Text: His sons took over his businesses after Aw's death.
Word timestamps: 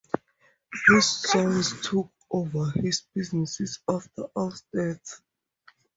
His 0.87 1.05
sons 1.21 1.79
took 1.83 2.11
over 2.31 2.71
his 2.71 3.03
businesses 3.13 3.81
after 3.87 4.23
Aw's 4.35 4.63
death. 4.75 5.21